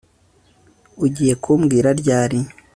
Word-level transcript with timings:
Ugiye 1.05 1.33
kumbwira 1.43 1.89
ryari 2.01 2.39